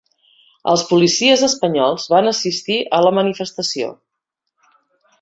Els 0.71 0.83
policies 0.91 1.43
espanyols 1.49 2.07
van 2.15 2.31
assistir 2.33 2.81
a 3.01 3.05
la 3.09 3.15
manifestació 3.21 3.95